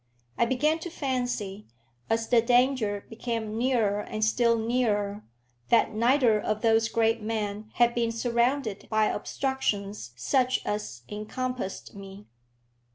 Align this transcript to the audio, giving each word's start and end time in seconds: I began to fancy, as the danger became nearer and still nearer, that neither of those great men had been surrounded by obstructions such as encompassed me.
I 0.35 0.47
began 0.47 0.79
to 0.79 0.89
fancy, 0.89 1.67
as 2.09 2.27
the 2.29 2.41
danger 2.41 3.05
became 3.07 3.55
nearer 3.55 3.99
and 4.01 4.25
still 4.25 4.57
nearer, 4.57 5.23
that 5.69 5.93
neither 5.93 6.41
of 6.41 6.61
those 6.63 6.89
great 6.89 7.21
men 7.21 7.69
had 7.75 7.93
been 7.93 8.11
surrounded 8.11 8.87
by 8.89 9.05
obstructions 9.09 10.13
such 10.15 10.65
as 10.65 11.03
encompassed 11.07 11.93
me. 11.93 12.25